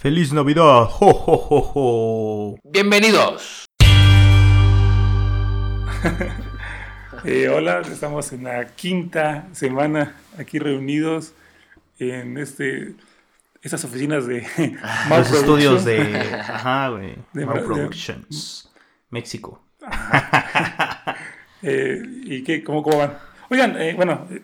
[0.00, 0.84] ¡Feliz Navidad!
[0.84, 2.58] ¡Jo, jo, jo, jo!
[2.64, 3.66] Bienvenidos.
[7.22, 11.34] Eh, hola, estamos en la quinta semana aquí reunidos
[11.98, 12.94] en este
[13.60, 14.46] estas oficinas de
[15.10, 16.00] Los estudios de.
[16.32, 17.16] Ajá, güey.
[17.34, 18.70] De- de- Productions.
[19.10, 19.62] México.
[21.60, 22.64] Eh, ¿Y qué?
[22.64, 23.18] ¿Cómo, cómo van?
[23.50, 24.42] Oigan, eh, bueno, eh,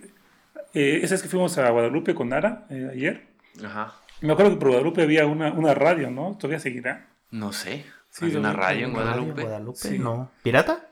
[0.75, 3.27] eh, esa es que fuimos a Guadalupe con Nara eh, ayer.
[3.65, 3.95] Ajá.
[4.21, 6.37] Me acuerdo que por Guadalupe había una, una radio, ¿no?
[6.39, 7.07] ¿Todavía seguirá?
[7.31, 7.85] No sé.
[8.11, 9.43] Sí, ¿Hay una radio en Guadalupe?
[9.43, 9.79] Guadalupe.
[9.79, 9.99] Sí.
[9.99, 10.31] No.
[10.43, 10.89] ¿Pirata?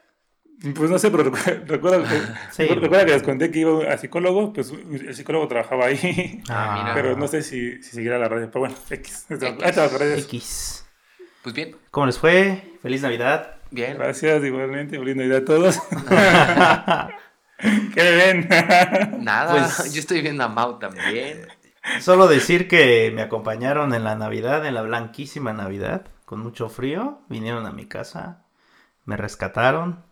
[0.75, 2.21] Pues no sé, pero recu- recuerdo que,
[2.53, 2.67] Sí.
[2.69, 2.77] que
[3.07, 6.43] les conté que iba a psicólogo, pues el psicólogo trabajaba ahí.
[6.49, 6.95] Ah, mira.
[6.95, 8.47] Pero no sé si, si seguirá la radio.
[8.51, 9.27] Pero bueno, X.
[9.29, 10.25] Redes.
[10.25, 10.87] X.
[11.43, 12.79] Pues bien, ¿Cómo les fue?
[12.83, 13.57] ¡Feliz Navidad!
[13.71, 13.97] bien.
[13.99, 14.99] Gracias, igualmente.
[14.99, 15.79] Feliz Navidad a todos.
[17.95, 18.49] ¿Qué ven?
[19.25, 21.47] Nada, Pues- yo estoy viendo a Mau también.
[22.01, 27.21] Solo decir que me acompañaron en la Navidad, en la blanquísima Navidad, con mucho frío.
[27.29, 28.45] Vinieron a mi casa,
[29.05, 30.05] me rescataron,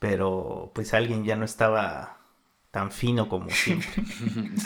[0.00, 2.18] pero pues alguien ya no estaba
[2.70, 4.04] tan fino como siempre.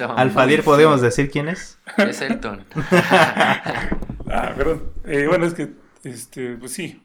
[0.17, 1.79] Alfadir, ¿podemos decir quién es?
[1.97, 2.65] Es Elton.
[2.91, 4.93] ah, perdón.
[5.05, 5.73] Eh, bueno, es que,
[6.05, 7.03] este, pues sí.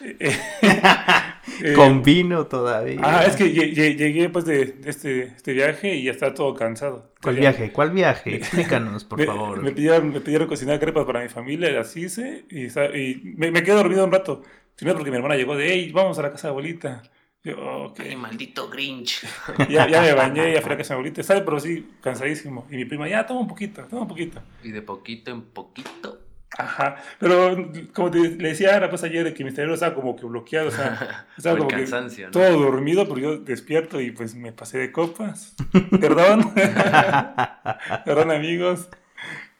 [1.60, 2.98] Eh, Con vino todavía.
[3.02, 6.54] Ah, es que lle- lle- llegué pues de, este, este viaje y ya estaba todo
[6.54, 7.12] cansado.
[7.20, 7.70] ¿Cuál viaje?
[7.72, 8.34] ¿Cuál viaje?
[8.36, 9.62] Explícanos, por me, favor.
[9.62, 13.62] Me pidieron, me pidieron cocinar crepas para mi familia, las hice y, y me, me
[13.62, 14.42] quedé dormido un rato.
[14.76, 17.02] Primero porque mi hermana llegó de, hey, vamos a la casa de abuelita.
[17.44, 18.00] Yo, ok.
[18.00, 19.24] Ay, maldito Grinch.
[19.68, 21.42] Ya, ya me bañé, ya fui a la casa abuelita, ¿sabes?
[21.44, 22.66] Pero sí, cansadísimo.
[22.70, 24.40] Y mi prima, ya, toma un poquito, toma un poquito.
[24.62, 26.20] Y de poquito en poquito.
[26.64, 26.96] Ajá.
[27.18, 30.26] Pero como te, le decía Ara, pues ayer de que mi cerebro estaba como que
[30.26, 32.30] bloqueado, o sea, estaba como que ¿no?
[32.30, 35.54] todo dormido, pero yo despierto y pues me pasé de copas.
[36.00, 36.52] Perdón.
[38.04, 38.88] Perdón, amigos.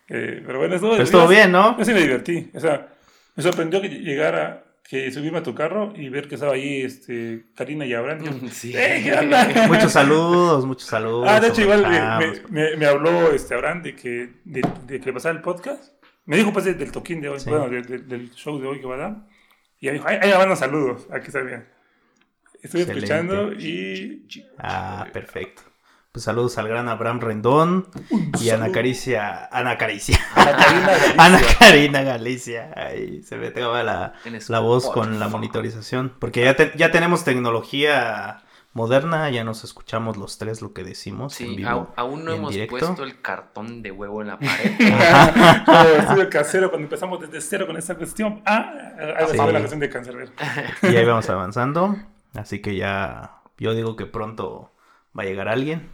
[0.09, 1.79] Eh, pero bueno, estuvo, estuvo bien, ¿no?
[1.79, 2.51] Yo sí me divertí.
[2.55, 2.89] O sea,
[3.35, 7.47] me sorprendió que llegara, que subirme a tu carro y ver que estaba ahí este,
[7.55, 8.23] Karina y Abraham.
[8.43, 8.73] Yo, Sí.
[8.77, 11.27] "Eh, ¿qué onda?" Muchos saludos, muchos saludos.
[11.31, 12.51] Ah, de hecho, igual me, aprovechamos.
[12.51, 15.93] me- me- me habló este Abraham de que, de, de que le pasara el podcast.
[16.25, 17.51] Me dijo pues de- del toquín de hoy, Sí.
[17.51, 19.17] bueno, de- de- del show de hoy que va a dar.
[19.81, 21.67] Y ella dijo, ahí me mandan saludos, aquí está bien.
[22.63, 22.93] Estoy Excelente.
[22.93, 24.29] escuchando y...
[24.59, 25.63] Ah, perfecto.
[26.13, 27.89] Pues saludos al gran Abraham Rendón
[28.41, 29.47] y Ana Caricia.
[29.51, 30.19] Ana Caricia.
[30.37, 31.15] Ana Karina Galicia.
[31.25, 32.71] Ana Karina Galicia.
[32.77, 34.13] Ahí se me pegaba la,
[34.49, 36.15] la voz con la monitorización.
[36.21, 38.43] Porque ya, te- ya tenemos tecnología
[38.75, 41.69] moderna, ya nos escuchamos los tres lo que decimos en Sí, vivo.
[41.71, 42.79] au- aún no en hemos directo.
[42.79, 44.73] puesto el cartón de huevo en la pared.
[45.99, 48.43] Estudio casero cuando empezamos desde cero con esta cuestión.
[48.47, 48.73] Ah,
[49.19, 49.37] algo Sí.
[49.37, 50.33] la cuestión de cancerbero.
[50.83, 51.97] Y ahí vamos avanzando.
[52.35, 54.73] Así que ya, yo digo que pronto
[55.19, 55.91] va a llegar alguien.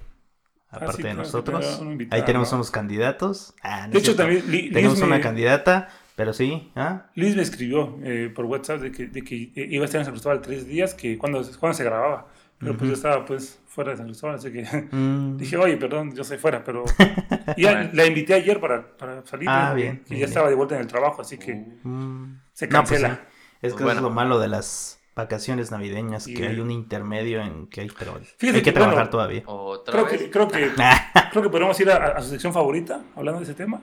[0.70, 1.82] Aparte Ah, sí, de claro, nosotros.
[2.10, 2.58] Ahí tenemos ¿no?
[2.58, 3.54] unos candidatos.
[3.62, 4.22] Ah, no De hecho, cierto.
[4.22, 6.70] también Tenemos una me- candidata, pero sí.
[6.76, 7.06] ¿ah?
[7.14, 10.12] Liz me escribió eh, por WhatsApp de que, de que iba a estar en San
[10.12, 12.28] Cristóbal tres días, que cuando, cuando se grababa.
[12.58, 16.14] Pero pues yo estaba pues fuera de San Cristóbal, así que Mm, dije, oye, perdón,
[16.14, 16.84] yo soy fuera, pero...
[17.56, 17.90] Y Bueno.
[17.92, 19.48] la invité ayer para, para salir.
[19.48, 19.74] Ah, ¿no?
[19.76, 20.28] bien, Y bien, ya bien.
[20.28, 22.40] estaba de vuelta en el trabajo, así que mm.
[22.52, 23.14] se No, pues cancela.
[23.14, 23.20] sí.
[23.62, 23.98] Es que Bueno.
[23.98, 28.14] es lo malo de las vacaciones navideñas, que hay un intermedio en que hay, pero
[28.36, 29.42] Fíjate hay que que, trabajar bueno, todavía.
[29.46, 30.18] Otra Creo vez.
[30.22, 30.70] que, creo, que,
[31.32, 33.80] creo que podemos ir a, a su sección favorita, hablando de ese tema.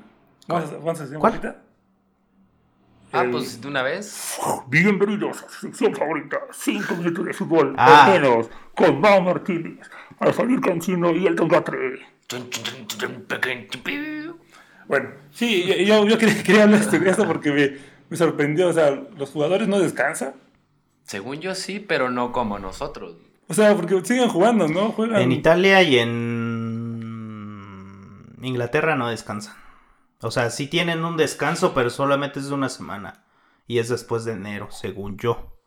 [0.47, 1.33] Vamos a, vamos a su sección ¿Cuál?
[1.33, 1.61] favorita.
[3.11, 4.38] Ah, El- pues de una vez.
[4.67, 8.05] Bienvenidos a su sección favorita, 5 minutos de fútbol, Ah.
[8.05, 9.79] al menos, con Mau Martínez,
[10.19, 11.47] al salir Cancino y el piu.
[14.88, 17.77] Bueno, sí, yo, yo quería, quería hablar de esto porque me,
[18.09, 20.33] me sorprendió, o sea, los jugadores no descansan.
[21.03, 23.16] Según yo sí, pero no como nosotros.
[23.47, 24.91] O sea, porque siguen jugando, ¿no?
[24.91, 25.22] Juegan.
[25.22, 27.05] En Italia y en
[28.41, 29.53] Inglaterra no descansan.
[30.21, 33.25] O sea, sí tienen un descanso, pero solamente es de una semana.
[33.67, 35.57] Y es después de enero, según yo.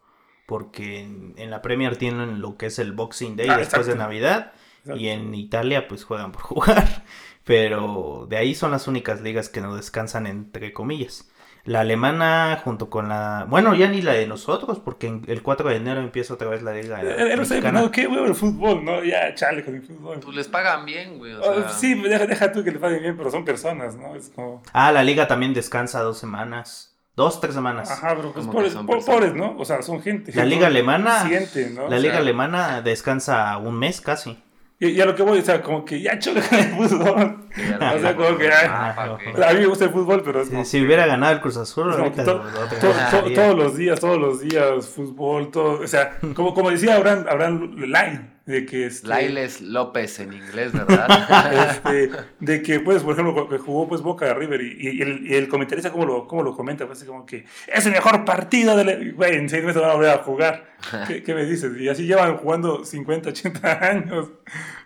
[0.47, 3.97] Porque en, en la Premier tienen lo que es el Boxing Day Ah, después de.
[3.97, 4.53] Navidad.
[4.81, 5.01] Exacto.
[5.01, 7.05] Y en Italia pues juegan por jugar.
[7.45, 11.31] Pero de ahí son las únicas ligas que no descansan entre comillas.
[11.69, 13.45] La alemana junto con la...
[13.49, 16.63] Bueno, ya ni la de nosotros, porque en- el 4 de enero empieza otra vez
[16.63, 19.05] la liga Eh, eh, no qué huevo el fútbol, ¿no?
[19.05, 20.19] Ya, chale con el fútbol.
[20.21, 21.35] Pues les pagan bien, güey.
[21.35, 24.15] O Oh, sea, sí, deja, deja tú que le paguen bien, pero son personas, ¿no?
[24.17, 24.63] Es como.
[24.73, 26.95] Ah, la liga también descansa dos semanas.
[27.17, 27.91] Dos, tres semanas.
[27.91, 29.57] Ajá, pero pues pobres, son pobres, ¿no?
[29.59, 30.33] O sea, son gente.
[30.35, 31.89] La liga alemana- Siente, ¿no?
[31.89, 34.39] La O liga sea, alemana descansa un mes casi.
[34.81, 37.49] Y, y a lo que voy, o sea, como que ya chole con el fútbol.
[37.81, 38.49] ya o sea, como que.
[38.49, 39.45] Ah, ah, ¿para no, no.
[39.47, 41.41] a mí me gusta el fútbol, pero es Si, como si que- hubiera ganado el
[41.41, 43.11] Cruz Azul, como ahorita que to- lo- lo to- dejaría.
[43.11, 45.81] to- todos los días, todos los días, fútbol, todo.
[45.81, 50.73] O sea, como, como decía Abraham, Abraham Line, de que este, Lailes López en inglés,
[50.73, 51.07] ¿verdad?
[51.71, 52.11] este,
[52.41, 55.35] de que pues por ejemplo que jugó pues Boca de River y, y el, y
[55.35, 58.75] el comentarista como lo, cómo lo comenta pues así como que es el mejor partido
[58.75, 59.13] de la...
[59.15, 60.65] güey en seis meses van a volver a jugar.
[61.07, 61.79] ¿Qué, qué me dices?
[61.79, 64.29] y así llevan jugando 50 80 años.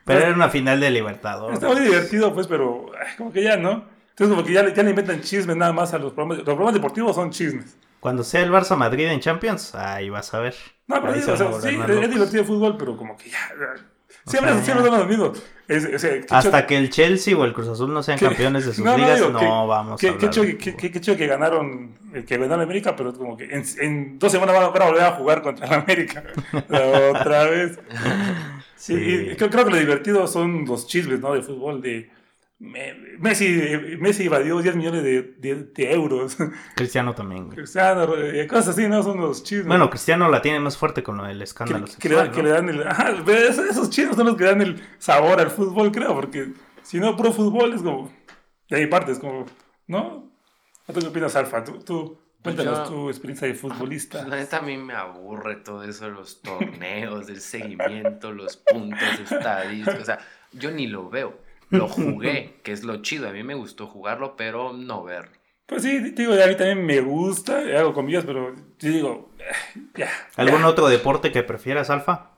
[0.04, 1.54] Pero era una final de Libertadores.
[1.54, 4.74] está muy divertido pues pero ay, como que ya no entonces como que ya, le-
[4.74, 6.38] ya le inventan chismes nada más a los programas.
[6.38, 10.40] Los programas deportivos son chismes Cuando sea el Barça Madrid en Champions, ahí vas a
[10.40, 10.56] ver.
[10.88, 13.38] No, pero se o sea, sí, es, divertido el fútbol, pero como que ya.
[14.26, 15.40] Siempre, siempre son los mismos.
[15.68, 18.90] Es- Hasta que el Chelsea o el Cruz Azul no sean campeones de sus no,
[18.90, 20.30] no, ligas, digo, no vamos qué, a hablar.
[20.58, 24.56] qué- chido que ganaron, eh, que ganaron América, pero como que en, en dos semanas
[24.56, 26.24] van a, van a volver a jugar contra el América.
[27.12, 27.78] Otra vez.
[28.74, 28.94] Sí.
[28.94, 31.34] Y creo, creo que lo divertido son los chismes, ¿no?
[31.34, 32.10] De fútbol, de.
[32.62, 33.46] Me- Messi,
[33.98, 36.36] Messi evadió 10 millones de, de- de euros.
[36.76, 37.56] Cristiano también, güey.
[37.56, 39.02] Cristiano, eh, cosas así, ¿no?
[39.02, 39.66] Son los chismes.
[39.66, 42.32] Bueno, Cristiano la tiene más fuerte con lo del que, escándalo que le, sexual, da-
[42.32, 42.48] que ¿no?
[42.48, 42.86] le dan el.
[42.86, 43.10] Ajá,
[43.50, 47.32] esos, chinos son los que dan el sabor al fútbol, creo, porque si no, puro
[47.32, 48.12] fútbol es como.
[48.70, 49.44] De ahí parte, es como.
[49.86, 50.30] ¿No?
[50.86, 51.62] ¿Tú qué opinas, Alfa?
[51.64, 54.26] Tú, tú cuéntanos Yo- tu experiencia de futbolista.
[54.26, 60.00] La neta a mí me aburre todo eso, los torneos, el seguimiento, los puntos estadísticos.
[60.00, 60.18] O sea,
[60.52, 61.38] yo ni lo veo.
[61.72, 63.28] Lo jugué, que es lo chido.
[63.28, 65.36] A mí me gustó jugarlo, pero no verlo.
[65.66, 69.30] Pues sí, te digo, a mí también me gusta, y hago comillas, pero yo digo,
[69.38, 70.10] eh, ya.
[70.36, 72.30] ¿Algún otro deporte que prefieras, Alfa?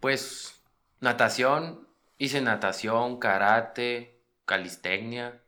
[0.00, 0.60] Pues
[1.00, 1.86] natación,
[2.18, 5.40] hice natación, karate, calistecnia.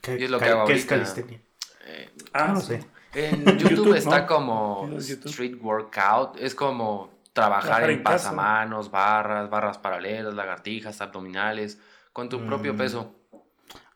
[0.00, 0.94] ¿Qué, Y es lo que hago ¿qué es ahorita.
[0.94, 1.40] calistenia?
[1.84, 2.66] Eh, Ah, no sí.
[2.68, 2.86] sé.
[3.14, 4.26] en YouTube, YouTube está ¿no?
[4.26, 5.26] como YouTube.
[5.26, 6.36] street workout.
[6.40, 11.78] Es como trabajar Trabajar en pasamanos, barras, barras paralelas, lagartijas, abdominales,
[12.16, 12.76] con tu propio Mm.
[12.78, 13.14] peso.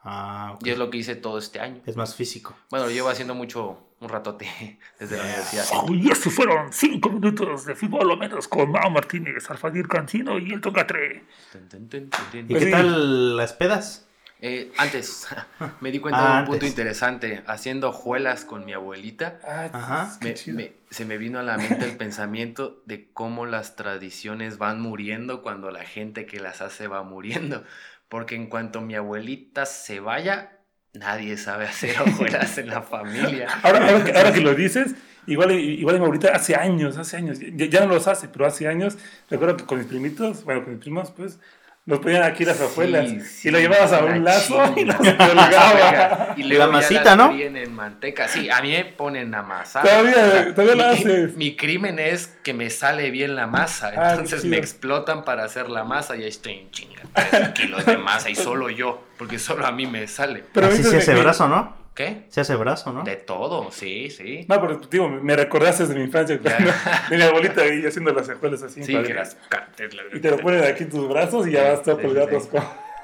[0.05, 0.58] Ah.
[0.62, 1.81] Y es lo que hice todo este año.
[1.87, 2.55] Es más físico.
[2.69, 4.46] Bueno, lo llevo haciendo mucho, un ratote
[5.00, 5.64] desde la universidad.
[5.88, 10.52] Y estos fueron cinco minutos de fútbol o menos con Mao Martínez, Alfadir Cancino y
[10.52, 11.25] el Tocatre.
[11.55, 12.70] ¿Y Pues qué sí.
[12.70, 14.06] tal las pedas?
[14.43, 15.26] Eh, antes,
[15.81, 16.50] me di cuenta Ah, de un antes.
[16.50, 17.43] punto interesante.
[17.46, 20.19] Haciendo juelas con mi abuelita, Ah, Ajá.
[20.20, 20.56] qué me- chido.
[20.58, 25.40] me- se me vino a la mente el pensamiento de cómo las tradiciones van muriendo
[25.43, 27.64] cuando la gente que las hace va muriendo.
[28.10, 30.58] Porque en cuanto mi abuelita se vaya,
[30.92, 33.48] nadie sabe hacer hojuelas en la familia.
[33.62, 34.96] Ahora, ahora, que, ahora que lo dices,
[35.28, 38.66] igual, igual mi abuelita hace años, hace años, ya, ya no los hace, pero hace
[38.66, 38.98] años,
[39.30, 41.38] recuerdo que con mis primitos, bueno, con mis primos, pues,
[41.90, 46.16] nos ponían aquí las abuelas Sí, y lo llevabas a un lazo y las colgaba.
[46.37, 47.31] Y La masita, las ¿no?
[47.32, 48.28] fríen en manteca.
[48.28, 49.82] Sí, a mí me ponen a masar.
[49.87, 51.37] Todavía- todavía mi, haces.
[51.37, 53.92] Mi crimen es que me sale bien la masa.
[53.96, 57.02] Ah, Entonces me explotan para hacer la masa y ahí estoy en chinga.
[57.31, 60.44] Tres kilos de masa y solo yo, porque solo a mí me sale.
[60.52, 61.79] Pero Así dices, se hace me- brazo, ¿no?
[62.00, 62.25] ¿Qué?
[62.29, 63.02] Se hace brazo, ¿no?
[63.05, 64.47] De todo, sí, sí.
[64.49, 66.70] No, pero digo, me recordaste de mi infancia, cuando-
[67.11, 68.82] de mi abuelita ahí haciendo las escuelas así.
[68.82, 69.37] Sí, que las
[70.14, 72.49] Y te lo ponen aquí en tus brazos y ya vas todo Sí, sí, colgado.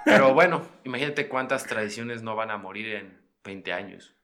[0.07, 4.15] Pero bueno, imagínate cuántas tradiciones no van a morir en 20 años.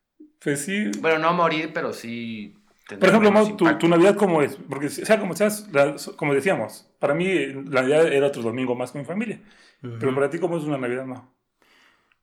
[0.42, 0.90] Pues sí.
[1.00, 2.54] Bueno, no a morir, pero sí.
[2.98, 4.56] Por ejemplo, Mau, tu, Navidad, ¿cómo es?
[4.56, 8.74] Porque, o sea, como, seas, la- como decíamos, para mí la Navidad era otro domingo
[8.74, 9.38] más con mi familia.
[9.82, 11.30] Pero para ti, ¿cómo es una Navidad, no?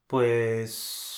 [0.08, 1.09] Pues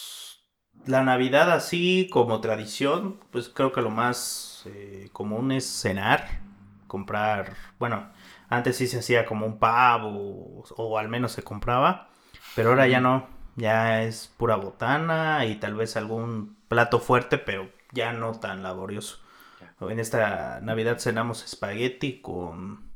[0.86, 6.42] la Navidad así como tradición, pues creo que lo más eh, común es cenar,
[6.88, 8.10] comprar, bueno,
[8.50, 12.10] antes sí se hacía como un pavo o, al menos se compraba,
[12.56, 17.70] pero ahora ya no, ya es pura botana y tal vez algún plato fuerte, pero
[17.92, 19.20] ya no tan laborioso.
[19.82, 22.92] En esta Navidad cenamos espagueti con,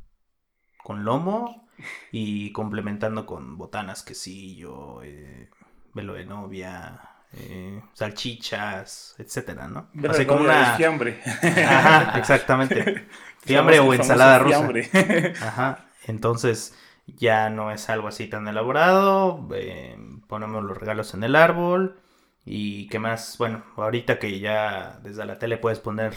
[0.84, 1.68] con lomo
[2.12, 5.50] y complementando con botanas, quesillo, eh,
[5.94, 9.90] velo de novia, eh, salchichas, etcétera, ¿no?
[9.94, 10.76] La como una...
[10.78, 11.22] fiambre.
[11.26, 13.08] Ajá, exactamente.
[13.42, 14.58] Fiambre o ensalada rusa.
[14.58, 14.90] fiambre.
[15.42, 15.86] Ajá.
[16.08, 16.76] Entonces
[17.06, 19.48] ya no es algo así tan elaborado.
[19.54, 22.00] eh, ponemos los regalos en el árbol.
[22.46, 26.14] Y qué más, bueno, ahorita que ya desde la tele puedes poner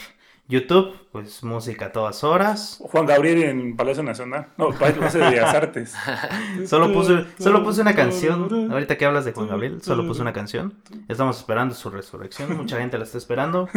[0.49, 2.79] YouTube, pues música a todas horas.
[2.81, 4.49] Juan Gabriel en Palacio Nacional.
[4.57, 5.95] No, Palacio de Bellas Artes.
[6.67, 8.71] Solo puse, solo puse una canción.
[8.73, 10.75] Ahorita que hablas de Juan Gabriel, solo puse una canción.
[11.09, 12.57] Estamos esperando su resurrección.
[12.57, 13.69] Mucha gente la está esperando.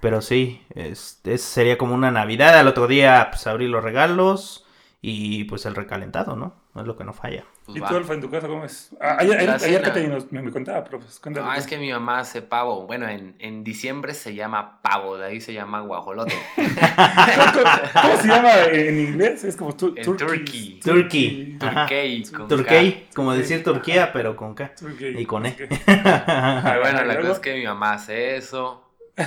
[0.00, 2.58] Pero sí, es, es- sería como una Navidad.
[2.58, 4.64] Al otro día, pues abrir los regalos.
[5.00, 6.54] Y pues el recalentado, ¿no?
[6.78, 7.44] No es lo que no falla.
[7.66, 7.88] Pues ¿Y va.
[7.88, 8.94] tú, Alfa, en tu casa cómo es?
[9.00, 9.82] Ah, ayer La ayer, ayer cena.
[9.82, 11.44] Katherine nos- me, me contaba, pero pues cuéntame.
[11.48, 12.86] No, es que mi mamá hace pavo.
[12.86, 16.34] Bueno, en, en diciembre se llama pavo, de ahí se llama guajolote.
[16.56, 19.42] ¿Cómo se llama en inglés?
[19.42, 20.14] Es como tu, turkey.
[20.14, 20.80] turkey.
[20.80, 21.58] Turkey.
[21.58, 22.24] Turkey.
[22.24, 24.72] con Turkey, como decir Turquía, pero con K.
[24.78, 25.20] Turkey.
[25.20, 25.56] Y con E.
[25.58, 28.84] Pero bueno, la ¿y cosa es que mi mamá hace eso.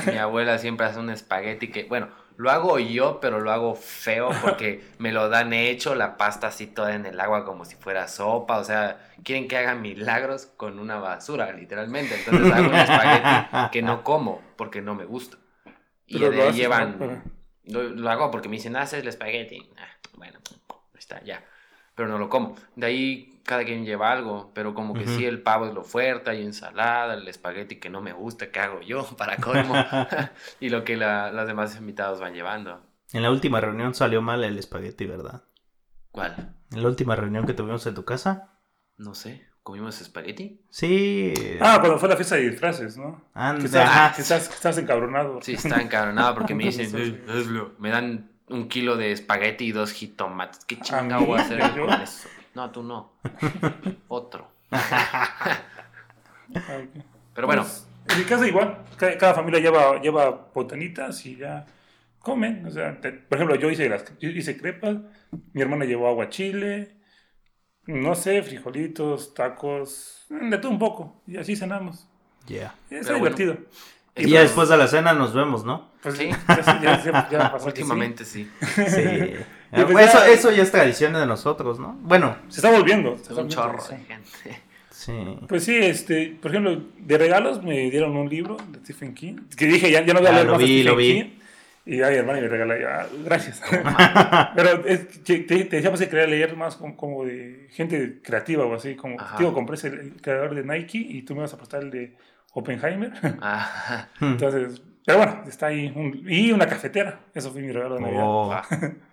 [0.08, 2.08] Mi abuela siempre hace un espagueti que, bueno,
[2.41, 6.65] Lo hago yo, pero lo hago feo porque me lo dan hecho, la pasta así
[6.65, 8.57] toda en el agua como si fuera sopa.
[8.57, 12.15] O sea, quieren que haga milagros con una basura, literalmente.
[12.15, 15.38] Entonces hago un espagueti que no como porque no me gusta.
[16.07, 17.24] Y Pero de lo ahí llevan...
[17.65, 19.71] Lo, lo hago porque me dicen, haces el espagueti.
[19.77, 20.39] Ah, bueno,
[20.98, 21.45] está, ya.
[21.93, 22.55] Pero no lo como.
[22.75, 25.12] De ahí cada quien lleva algo, pero como que Ujú.
[25.15, 28.60] sí, el pavo es lo fuerte, hay ensalada, el espagueti que no me gusta, que
[28.60, 29.75] hago yo para colmo.
[30.60, 32.81] y lo que la- los demás invitados van llevando.
[33.13, 35.43] En la última reunión salió mal el espagueti, ¿verdad?
[36.12, 36.55] ¿Cuál?
[36.71, 38.50] En la última reunión que tuvimos en tu casa.
[38.98, 39.48] No sé.
[39.63, 40.65] ¿Comimos espagueti?
[40.69, 41.33] Sí.
[41.62, 43.24] Ah, cuando fue la fiesta de disfraces, ¿no?
[43.36, 45.39] Anda, estás, que estás encabronado.
[45.43, 47.24] Sí, está encabronado porque me dicen.
[47.77, 50.65] Me dan un kilo de espagueti y dos jitomates.
[50.65, 52.27] ¿Qué ¿A chingado voy a hacer con eso?
[52.53, 53.13] No, tú no.
[54.08, 54.51] Otro.
[56.53, 56.81] Ah.
[57.34, 61.65] Pero bueno, Pues, en mi casa igual, cada, cada familia lleva, lleva botanitas y ya
[62.20, 62.65] comen.
[62.65, 64.98] O sea, te- por ejemplo, yo hice, las, yo hice crepas,
[65.53, 66.98] mi hermana llevó agua chile,
[67.86, 71.22] no sé, frijolitos, tacos, mm, de todo un poco.
[71.25, 72.05] Y así cenamos.
[72.48, 72.75] Ya.
[72.89, 73.36] Es Pero bueno.
[73.38, 73.58] divertido.
[74.17, 75.89] Y ya después de la cena nos vemos, ¿no?
[76.03, 76.29] Pues Sí.
[76.50, 77.81] ya, ya- ya- ya pasó que sí.
[77.84, 78.51] últimamente sí.
[78.75, 79.36] Sí.
[79.71, 81.97] Pues eso, ya- eso ya es tradición de nosotros, ¿no?
[82.01, 83.11] Bueno, Se está volviendo.
[83.11, 84.61] se Es está un volviendo chorro de gente.
[84.89, 85.37] sí.
[85.47, 89.37] Pues sí, este, por ejemplo, de regalos me dieron un libro de Stephen King.
[89.57, 91.21] Que dije, ya, ya no voy a Ah, leer lo más vi, lo Stephen vi.
[91.23, 91.37] King.
[91.83, 93.59] Y ay, hermano, y me regala ya, gracias.
[94.55, 98.75] Pero es te, te decíamos que quería leer más como, como de gente creativa o
[98.75, 98.95] así.
[98.95, 99.37] Como, Ajá.
[99.37, 102.15] tío, compré el, el creador de Nike y tú me vas a prestar el de
[102.53, 103.11] Oppenheimer.
[103.41, 105.91] Ah, Entonces, pero bueno, está ahí.
[105.95, 107.21] un- y una cafetera.
[107.33, 108.23] Eso fue mi regalo de Navidad.
[108.25, 108.61] Oh.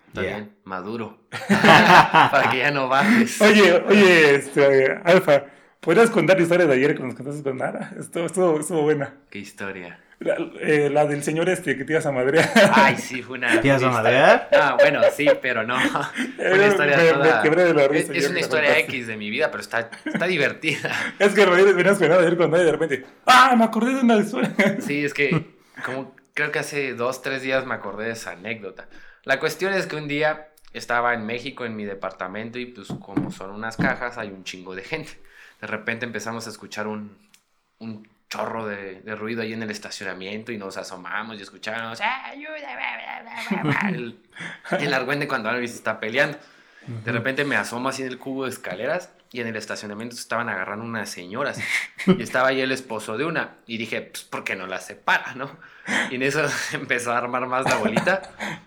[0.09, 1.19] Está bien, maduro.
[1.49, 3.41] Para que ya no bajes.
[3.41, 5.43] Oye, oye, este, Alfa,
[5.79, 7.91] ¿podrías contar la historia de ayer que nos contaste con Nara?
[7.99, 9.13] Estuvo, estuvo, estuvo buena.
[9.29, 9.99] Qué historia.
[10.19, 12.49] La, eh, la del señor este que te ibas a madrear.
[12.73, 13.61] Ay, sí, fue una.
[13.61, 14.49] ¿Te ibas a madrear?
[14.51, 15.79] Ah, bueno, sí, pero no.
[15.79, 17.41] Fue una historia Me- me toda.
[17.41, 18.91] quebré de la Es, risa es una historia contaste.
[18.97, 20.91] X de mi vida, pero está, está divertida.
[21.19, 23.55] Es que Rodríguez venía esperando ayer con nadie y de repente, ¡ah!
[23.57, 24.51] Me acordé de una historia.
[24.79, 28.89] Sí, es que como creo que hace dos, tres días me acordé de esa anécdota.
[29.29, 33.29] La cuestión es que un día estaba en México en mi departamento y pues como
[33.29, 35.11] son unas cajas hay un chingo de gente.
[35.61, 37.15] De repente empezamos a escuchar un,
[37.77, 42.25] un chorro de, de ruido ahí en el estacionamiento y nos asomamos y escuchábamos "Ah,
[42.25, 44.19] ayuda, bla, bla, bla, bla, bla", el,
[44.79, 46.39] el argüente cuando alguien se está peleando.
[47.05, 50.21] De repente me asomo así en el cubo de escaleras y en el estacionamiento se
[50.21, 51.59] estaban agarrando unas señoras.
[52.07, 53.57] Y estaba ahí el esposo de una.
[53.67, 55.51] Y dije, pues, ¿por qué no la separa, no?
[56.09, 56.41] Y en eso
[56.73, 58.21] empezó a armar más la bolita.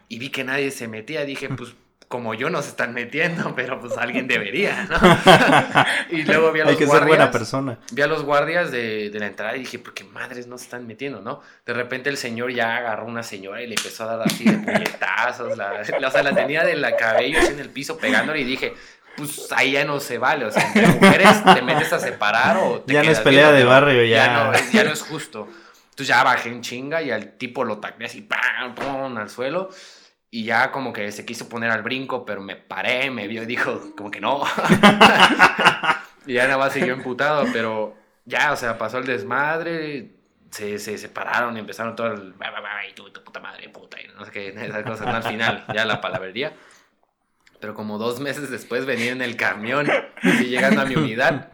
[0.09, 1.25] Y vi que nadie se metía.
[1.25, 1.75] Dije, pues,
[2.09, 4.99] como yo no se están metiendo, pero pues alguien debería, ¿no?
[6.11, 7.09] y luego vi a los Hay que ser guardias.
[7.09, 7.79] buena persona.
[7.91, 10.65] Vi a los guardias de, de la entrada y dije, ¿por qué madres no se
[10.65, 11.41] están metiendo, no?
[11.65, 14.45] De repente el señor ya agarró a una señora y le empezó a dar así
[14.45, 15.57] de puñetazos.
[15.57, 18.75] La, la- o sea, la tenía de la cabello en el piso pegándole y dije,
[19.17, 20.45] pues ahí ya no se vale.
[20.47, 23.59] O sea, entre mujeres te metes a separar o te Ya no es pelea viendo,
[23.59, 24.45] de barrio, ya.
[24.45, 25.49] no, es- ya no es justo.
[25.85, 28.75] Entonces ya bajé en chinga y al tipo lo tacleé así, ¡pam!
[28.75, 29.17] ¡pum!
[29.19, 29.69] al suelo.
[30.31, 33.47] Y ya como que se quiso poner al brinco, pero me paré, me vio y
[33.47, 34.43] dijo, como que no.
[36.27, 40.13] y ya nada más siguió emputado, pero ya, o sea, pasó el desmadre,
[40.51, 42.35] se, se separaron y empezaron todo el...
[42.89, 45.17] Y tú, tu puta madre, puta, y no sé qué, esas cosas, ¿no?
[45.17, 46.53] Al final, ya la palabrería.
[47.63, 49.89] Pero como dos meses después venía en el camión
[50.23, 51.53] y llegando a mi unidad.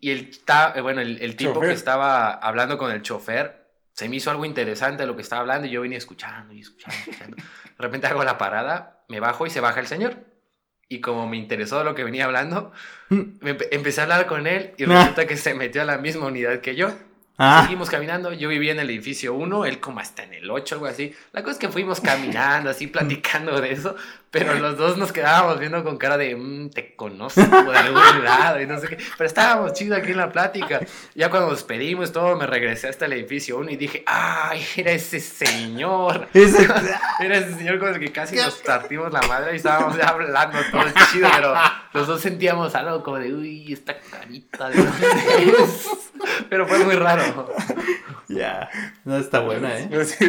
[0.00, 1.68] Y el, ta- eh, bueno, el, el tipo Chofer.
[1.70, 5.66] que estaba hablando con el chofer, se me hizo algo interesante lo que estaba hablando
[5.66, 7.36] y yo venía escuchando y escuchando, escuchando.
[7.36, 7.42] De
[7.78, 10.16] repente hago la parada, me bajo y se baja el señor.
[10.88, 12.70] Y como me interesó lo que venía hablando,
[13.08, 16.26] me empe- empecé a hablar con él y resulta que se metió a la misma
[16.26, 16.92] unidad que yo.
[17.38, 20.74] Ah, Seguimos caminando, yo vivía en el edificio 1, él como hasta en el 8,
[20.76, 21.14] algo así.
[21.32, 23.96] La cosa es que fuimos caminando, así platicando de eso,
[24.30, 28.60] pero los dos nos quedábamos viendo con cara de, "Mm, te conozco de algún lado
[28.60, 28.98] y no sé qué.
[29.16, 30.80] Pero estábamos chidos aquí en la plática.
[31.14, 34.92] Ya cuando nos pedimos todo, me regresé hasta el edificio 1 y dije, ay, era
[34.92, 36.28] ese señor.
[36.34, 36.68] ese-
[37.20, 40.58] Era ese señor con el que casi nos partimos la madre y estábamos ya hablando
[40.70, 41.54] todo chido, pero
[41.94, 44.82] los dos sentíamos algo como de, uy, esta carita de.
[46.48, 47.21] Pero fue muy raro.
[48.28, 48.70] ya.
[49.04, 50.04] No está buena, ¿eh?
[50.04, 50.24] Sí,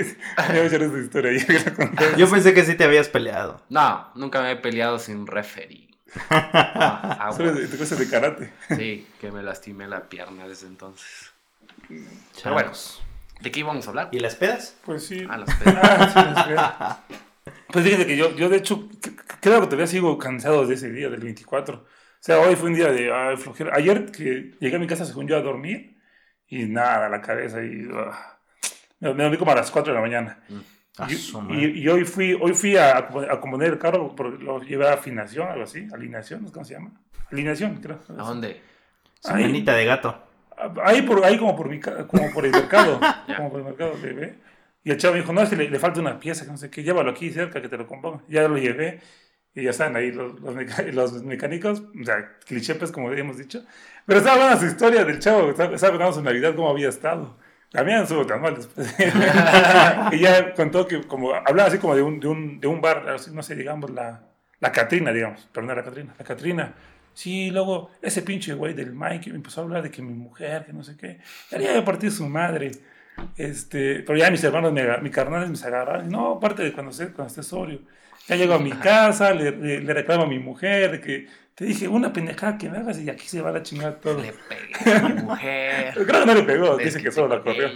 [1.03, 1.31] historia.
[2.17, 3.61] Yo pensé que sí te habías peleado.
[3.69, 5.89] No, nunca me he peleado sin referee.
[7.37, 8.53] De, de cosas de karate.
[8.75, 11.31] Sí, que me lastimé la pierna desde entonces.
[11.87, 12.71] Pero bueno.
[13.41, 14.09] ¿de qué íbamos a hablar?
[14.11, 14.77] ¿Y las pedas?
[14.85, 15.25] Pues sí.
[15.29, 15.79] A las pedas.
[15.81, 17.53] Ah, sí, las veo.
[17.67, 18.87] Pues fíjate que yo, yo de hecho,
[19.41, 21.75] creo que todavía sigo cansado de ese día, del 24.
[21.75, 21.85] O
[22.19, 23.75] sea, hoy fue un día de ay, flojera.
[23.75, 25.92] Ayer que llegué a mi casa, según yo, a dormir,
[26.61, 28.37] y nada, la cabeza, y ah,
[28.99, 30.39] me, dormí como a las 4 de la mañana.
[30.49, 30.59] Mm.
[31.49, 34.87] Y, y- y hoy fui, hoy fui a, a componer el carro, porque lo llevé
[34.87, 36.45] a afinación, algo así, alineación.
[36.51, 36.91] ¿cómo se llama?
[37.31, 37.99] Alineación, creo.
[38.09, 38.61] ¿A dónde?
[39.19, 39.43] Su Ahí.
[39.43, 40.23] manita de gato.
[40.83, 42.99] Ahí, por, ahí como, por mi como por el mercado,
[43.37, 44.35] como por el mercado ve.
[44.83, 46.57] Y el chavo me dijo, no, es que le, le falta una pieza, que no
[46.57, 48.21] sé qué, llévalo aquí cerca, que te lo componga.
[48.27, 48.99] Ya lo llevé
[49.55, 53.37] y ya están ahí los, los, meca- los mecánicos, o sea, cliché pues como hemos
[53.37, 53.63] dicho.
[54.05, 57.37] Pero estaba hablando su historia del chavo, estaba, contando su Navidad, cómo había estado.
[57.73, 58.93] No estuvo tan mal después.
[60.11, 63.09] y ya contó que como, hablaba así como de un, de un, de un bar,
[63.09, 64.21] así, no sé, digamos, la,
[64.59, 66.73] la Catrina, digamos, pero no la Catrina, la Catrina.
[67.13, 70.65] Sí, luego ese pinche güey del Mike me empezó a hablar de que mi mujer,
[70.65, 71.19] que no sé qué,
[71.51, 72.71] ya partido su madre.
[73.35, 76.09] Este, pero ya mis hermanos, me, mi carnal me agarraron.
[76.09, 77.81] No, aparte de cuando, esté- cuando esté sobrio.
[78.27, 81.87] Ya llego a mi casa, le, le, le reclamo a mi mujer que te dije
[81.87, 84.21] una pendejada que me hagas y aquí se va la chingada todo.
[84.21, 85.93] Le pegué a mi mujer.
[86.05, 87.69] Creo que no le pegó, dice que solo la corrió.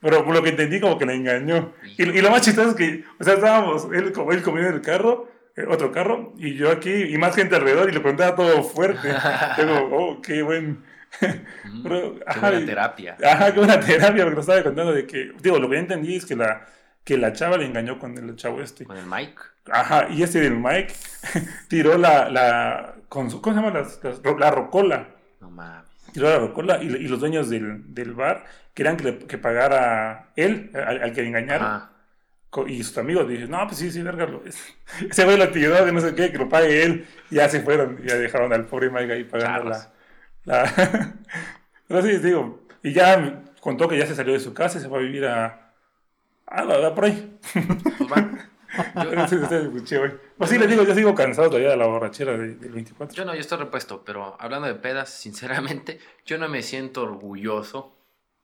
[0.00, 1.72] Pero por lo que entendí, como que la engañó.
[1.96, 4.80] Y, y lo más chistoso es que, o sea, estábamos, él, él comiendo en el
[4.80, 8.62] carro, eh, otro carro, y yo aquí, y más gente alrededor, y le preguntaba todo
[8.62, 9.08] fuerte.
[9.58, 10.84] Digo, oh, qué buen.
[11.64, 13.16] Mm, Pero, qué ajá, buena y- terapia.
[13.24, 16.24] Ajá, que una terapia, porque lo estaba contando de que, digo, lo que entendí es
[16.26, 16.64] que la,
[17.02, 18.84] que la chava le engañó con el chavo este.
[18.84, 19.34] Con el Mike.
[19.72, 20.92] Ajá, y este del Mike
[21.68, 23.78] tiró la, la, con su, ¿cómo se llama?
[23.78, 25.08] Las- las- la rocola.
[25.40, 25.86] No mames.
[26.12, 28.44] Tiró la rocola y, y los dueños del, del bar
[28.74, 31.68] querían que, le- que pagara él, al, al que le engañaron.
[32.66, 35.92] Y sus amigos dicen, no, pues sí, sí, verga, lo- ese güey lo tiró, que
[35.92, 37.06] no sé qué, que lo pague él.
[37.30, 39.92] Y ya se fueron, ya dejaron al pobre Mike ahí pagando la...
[40.44, 41.14] la...
[41.88, 44.88] Pero sí, digo, y ya contó que ya se salió de su casa y se
[44.88, 45.72] fue a vivir a...
[46.46, 47.38] Ah, la verdad, por ahí.
[47.98, 48.28] Pues va.
[48.94, 50.12] Pero sí, sí, escuché, güey.
[50.36, 53.14] Pues sí, les digo, yo sigo cansado todavía de la borrachera de- del 24.
[53.16, 57.94] Yo no, yo estoy repuesto, pero hablando de pedas, sinceramente, yo no me siento orgulloso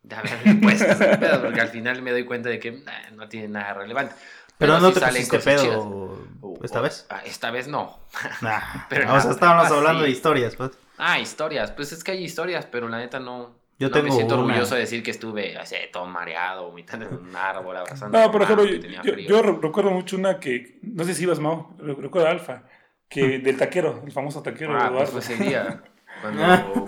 [0.02, 3.28] de haberme puesto esas pedas, porque al final me doy cuenta de que nah, no
[3.28, 4.14] tiene nada relevante.
[4.58, 5.62] Pero no sí te salen pusiste chidas.
[5.62, 7.06] pedo Uh, esta vez.
[7.10, 7.98] ah, esta vez no.
[8.42, 10.06] Nah, Pero o sea, estábamos ah, hablando sí.
[10.06, 10.72] de historias, pues.
[10.98, 11.70] Ah, historias.
[11.72, 13.56] Pues es que hay historias, pero la neta no.
[13.78, 14.44] Yo no tengo me siento una.
[14.44, 18.16] orgulloso de decir que estuve así, todo mareado, vomitando en un árbol, abrazando.
[18.18, 21.94] No, a por ejemplo, yo, recuerdo mucho una que, no sé si ibas, Mau, re-
[21.94, 22.64] recuerdo Alfa,
[23.08, 25.82] que del taquero, el famoso taquero Ah, pues fue ese día.
[26.20, 26.86] Cuando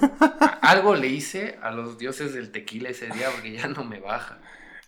[0.63, 4.39] algo le hice a los dioses del tequila ese día porque ya no me baja.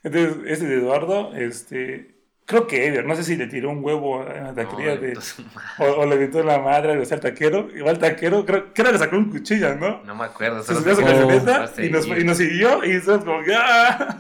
[0.04, 2.17] Entonces, ese de Eduardo, este,
[2.48, 5.18] creo que Ever, no sé si le tiró un huevo en la taquería No, de,
[5.80, 9.16] o, o le gritó la madre sea, al taquero, igual taquero, creo, creo que sacó
[9.18, 10.02] un cuchillo, ¿no?
[10.02, 10.62] no me acuerdo.
[10.62, 14.16] Se subió a su camioneta y nos, y nos siguió y nosotros como que, ¡ah!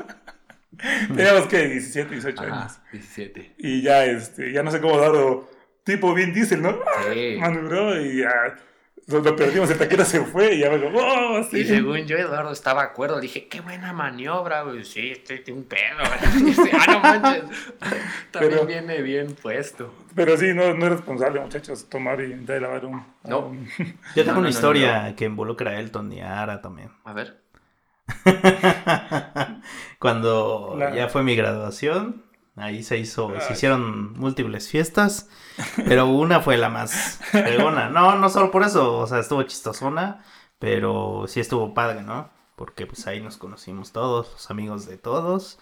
[1.08, 2.52] Teníamos que 17, 18 años.
[2.54, 3.54] Ajá, 17.
[3.56, 5.48] Y ya, este, ya no sé cómo darlo,
[5.82, 6.78] tipo bien Diesel, ¿no?
[7.10, 7.38] Sí.
[8.02, 8.30] Y ya
[9.08, 11.42] lo, lo perdimos, el taquero se fue y ya me dijo, ¡oh!
[11.50, 11.60] Sí.
[11.60, 13.16] Y según yo, Eduardo estaba de acuerdo.
[13.16, 14.84] Le dije, qué buena maniobra, güey.
[14.84, 15.98] Sí, estoy de un pedo,
[16.44, 17.42] dice, ah, no manches.
[18.30, 19.92] También Pero- viene bien puesto.
[20.14, 23.02] Pero sí, no, no es responsable, muchachos, tomar y intentar lavar un.
[23.24, 23.38] No.
[23.48, 23.66] un-
[24.14, 26.90] Yo tengo no, una no, historia que involucra a Elton y a Ara también.
[27.04, 27.38] A ver.
[29.98, 32.22] Cuando La- ya fue mi graduación,
[32.60, 35.28] ahí se hizo, se hicieron múltiples fiestas,
[35.86, 37.88] pero una fue la más pegona.
[37.90, 40.22] No, no solo por eso, o sea, estuvo chistosona,
[40.58, 42.30] pero sí estuvo padre, ¿no?
[42.56, 45.58] Porque pues ahí nos conocimos todos, los amigos de todos.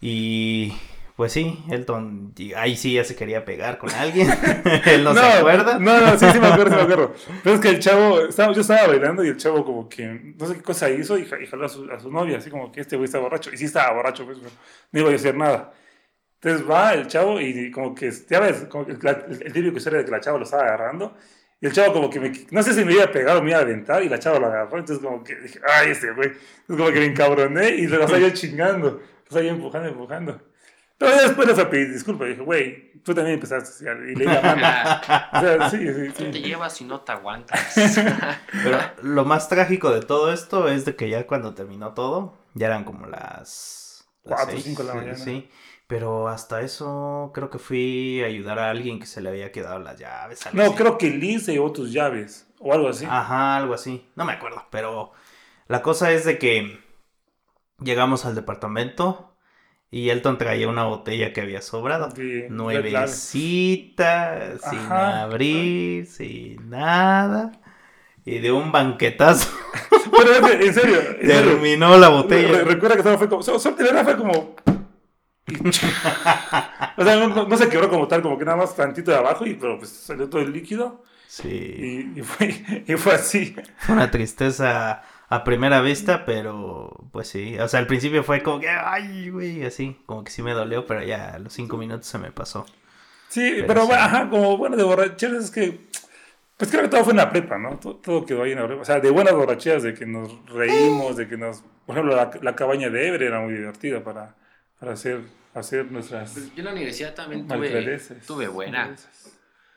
[0.00, 0.74] Y
[1.16, 4.28] pues sí, Elton, ahí sí ya se quería pegar con alguien.
[4.86, 5.78] Él no, se acuerda.
[5.78, 7.14] No, no, sí, sí me acuerdo, sí me acuerdo.
[7.42, 10.46] Pero es que el chavo, estaba, yo estaba bailando y el chavo como que, no
[10.46, 12.72] sé qué cosa hizo y, ja- y jaló a su, a su novia, así como
[12.72, 13.50] que este güey está borracho.
[13.52, 15.72] Y sí estaba borracho, pues, no iba a decir nada.
[16.40, 19.76] Entonces va el chavo y como que, ya ves, como que la- el, el típico
[19.76, 21.16] historia de que la chava lo estaba agarrando.
[21.60, 23.50] Y el chavo como que me, no sé si me iba a pegar o me
[23.50, 24.78] iba a aventar y la chava lo agarró.
[24.78, 26.28] Entonces como que dije, ay, este güey.
[26.30, 28.90] Entonces como que me encabroné y lo estaba yo chingando.
[28.90, 30.42] Lo estaba yo empujando, empujando.
[31.02, 32.28] Pero después le fue a pedir disculpas.
[32.28, 35.00] Dije, güey, tú también empezaste a- y le di la mano.
[35.32, 37.74] O sea, sí, sí, Tú te llevas y no te aguantas.
[38.62, 42.66] Pero lo más trágico de todo esto es de que ya cuando terminó todo, ya
[42.68, 44.04] eran como las...
[44.24, 45.16] las Cuatro, seis, cinco de la mañana.
[45.18, 45.48] Sí,
[45.88, 49.78] pero hasta eso creo que fui a ayudar a alguien que se le había quedado
[49.78, 50.40] las llaves.
[50.52, 50.74] No, así.
[50.74, 53.04] creo que Liz se llevó tus llaves o algo así.
[53.06, 54.08] Ajá, algo así.
[54.14, 55.12] No me acuerdo, pero
[55.66, 56.78] la cosa es de que
[57.80, 59.31] llegamos al departamento
[59.92, 62.10] y Elton traía una botella que había sobrado.
[62.16, 65.22] Sí, Nuevecita, sin Ajá.
[65.22, 67.52] abrir, sin nada.
[68.24, 69.48] Y de un banquetazo
[70.16, 71.26] Pero en serio, en serio.
[71.26, 72.62] terminó la botella.
[72.64, 73.42] recuerda que solo fue como.
[73.42, 74.54] Solo, fue como.
[76.96, 79.16] o sea, no, no- no se quebró como tal, como que nada más tantito de
[79.18, 81.02] abajo, y, pero pues salió todo el líquido.
[81.26, 83.56] Sí, Y, y fue, y fue así.
[83.78, 85.02] fue una tristeza
[85.34, 87.58] a primera vista, pero pues sí.
[87.58, 90.86] O sea, al principio fue como que, ay, güey, así, como que sí me dolió,
[90.86, 92.66] pero ya a los cinco minutos se me pasó.
[93.28, 93.92] Sí, Pero pero, sí.
[93.92, 95.80] ajá, como bueno, de borracheras es que.
[96.58, 97.78] Pues creo que todo fue en la prepa, ¿no?
[97.78, 98.82] Todo, todo quedó ahí en la prepa.
[98.82, 101.62] O sea, de buenas borracheras, de que nos reímos, de que nos.
[101.86, 104.36] Por ejemplo, la, la cabaña de Ebre era muy divertida para,
[104.78, 105.22] para hacer,
[105.54, 106.32] hacer nuestras.
[106.32, 108.94] Pues yo en la universidad también tuve, tuve buena.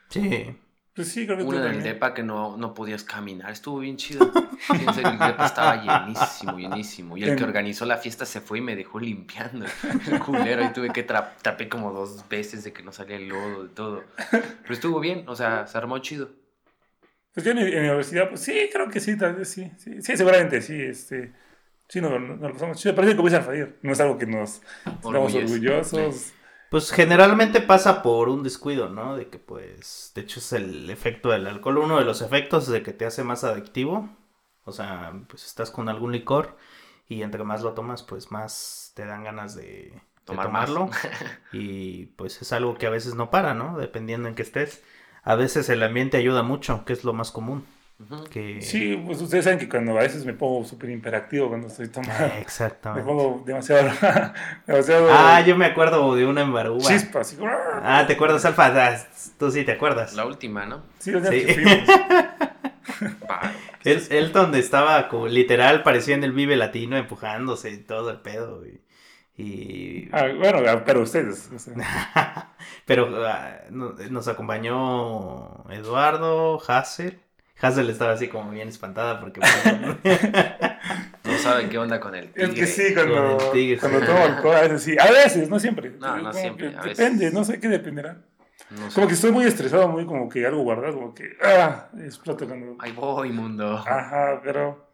[0.09, 0.57] Sí.
[0.95, 1.93] Pues sí, creo que Una en el también.
[1.95, 4.31] depa que no, no podías caminar, estuvo bien chido.
[4.93, 7.17] Serio, el depa estaba llenísimo, llenísimo.
[7.17, 9.65] Y el que organizó la fiesta se fue y me dejó limpiando
[10.09, 10.63] el culero.
[10.63, 13.69] Y tuve que tra trapé como dos veces de que no salía el lodo, de
[13.73, 14.03] todo.
[14.31, 16.29] Pero estuvo bien, o sea, se armó chido.
[17.33, 19.69] Pues yo en, en la universidad, pues sí, creo que sí, tal vez sí.
[19.77, 20.81] Sí, sí seguramente sí.
[20.81, 21.33] Este,
[21.89, 22.95] sí, nos no, no lo pasamos chido.
[22.95, 25.39] Parece que dice Alfadir, no es algo que nos estamos Orgulloso.
[25.39, 26.33] orgullosos.
[26.75, 29.15] Pues generalmente pasa por un descuido, ¿no?
[29.15, 32.69] De que pues, de hecho es el efecto del alcohol, uno de los efectos es
[32.69, 34.09] de que te hace más adictivo.
[34.65, 36.57] O sea, pues estás con algún licor
[37.07, 40.89] y entre más lo tomas, pues más te dan ganas de, de Tomar tomarlo.
[41.53, 43.77] Y pues es algo que a veces no para, ¿no?
[43.77, 44.83] Dependiendo en que estés.
[45.23, 47.65] A veces el ambiente ayuda mucho, que es lo más común.
[48.29, 48.61] Que...
[48.61, 52.27] Sí, pues ustedes saben que cuando a veces me pongo súper imperactivo cuando estoy tomando.
[52.35, 53.05] Me Exactamente.
[53.07, 53.89] pongo demasiado.
[54.67, 56.79] demasiado Ah, yo me acuerdo de una en Barúa.
[56.81, 57.37] chispa, así.
[57.41, 58.65] Ah, ¿te acuerdas, Alfa?
[58.67, 58.97] Ah,
[59.39, 60.13] Tú sí te acuerdas.
[60.13, 60.83] La última, ¿no?
[60.99, 61.45] Sí, o sea, Sí.
[63.27, 63.51] Pa-
[63.85, 68.63] El, Elton estaba como literal, parecía en el Vive Latino empujándose y todo el pedo.
[68.65, 68.81] Y,
[69.41, 71.49] y- Ah, bueno, ah, pero ustedes.
[71.55, 72.53] o sea,
[72.85, 73.09] Pero
[73.69, 77.19] no- nos acompañó Eduardo, Hassel.
[77.61, 79.39] Hassel estaba así como bien espantada porque...
[79.39, 80.19] pues,
[81.23, 82.43] No sabe qué onda con el tigre.
[82.49, 83.79] es que sí, cuando, Con el tigre.
[83.79, 84.95] cuando tomo alcohol, a veces sí.
[84.99, 85.91] A veces, no siempre.
[85.99, 86.97] No, no Como siempre, que a veces.
[86.97, 88.21] Depende, no sé qué dependerá.
[88.69, 88.95] No sé.
[88.95, 91.31] Como que estoy muy estresado, muy como que algo guardado, como que.
[91.43, 91.89] ¡Ah!
[91.99, 92.75] Exploto cuando.
[92.79, 93.77] Ahí voy, mundo.
[93.77, 94.85] Ajá, pero.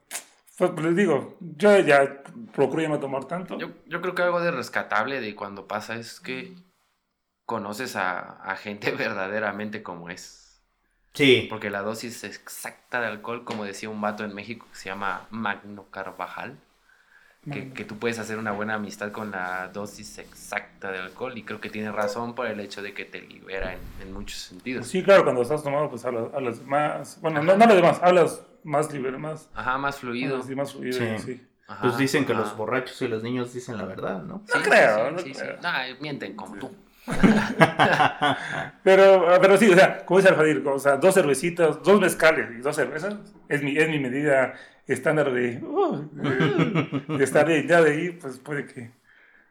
[0.58, 2.21] Pues les digo, yo ya
[2.54, 3.58] procuro ya no tomar tanto.
[3.58, 6.56] Yo, yo creo que algo de rescatable de cuando pasa es que
[7.45, 10.51] conoces a, a gente verdaderamente como es.
[11.13, 14.89] Sí, Porque la dosis exacta de alcohol, como decía un vato en México que se
[14.89, 16.58] llama Magno Carvajal,
[17.52, 21.43] que, que tú puedes hacer una buena amistad con la dosis exacta de alcohol y
[21.43, 24.88] creo que tiene razón por el hecho de que te libera en, en muchos sentidos.
[24.88, 27.19] Sí, claro, cuando estás tomado, pues hablas, hablas más.
[27.21, 29.50] Bueno, no, no lo demás, hablas más libre, más.
[29.56, 30.41] Ajá, más fluido.
[30.43, 31.17] Sí, más fluido, Sí.
[31.17, 31.47] sí.
[31.67, 32.41] Ajá, pues dicen que ajá.
[32.41, 34.43] los borrachos y los niños dicen la verdad, ¿no?
[34.54, 35.39] No creo, no sí, sí.
[35.39, 35.58] creo.
[35.62, 36.71] Nah, mienten como tú.
[38.84, 42.62] Pero, pero sí, o sea, como dice Alfadir, o sea, dos cervecitas, dos mezcales y
[42.62, 43.16] dos cervezas
[43.50, 44.54] es mi, es mi medida
[44.88, 48.92] estándar de, uh, de, de estar de- ya de ahí, pues puede que.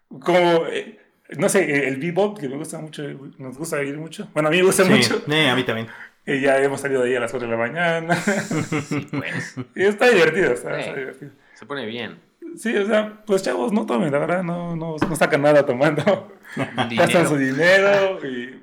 [0.08, 0.98] Como, eh,
[1.38, 3.02] no sé, el bebop, que me gusta mucho,
[3.38, 4.28] nos gusta ir mucho.
[4.34, 5.22] Bueno, a mí me gusta Sí, mucho.
[5.30, 5.86] eh, a mí también.
[6.26, 8.14] Y ya hemos salido de ahí a las 4 de la mañana.
[8.16, 9.54] Sí, pues.
[9.76, 10.80] y está divertido, está, Sí.
[10.88, 11.30] está divertido.
[11.54, 12.18] Se pone bien.
[12.56, 16.32] Sí, o sea, pues chavos, no tomen, la verdad, no, no, no sacan nada tomando.
[16.90, 18.18] Gastan su Dinero.
[18.26, 18.62] y.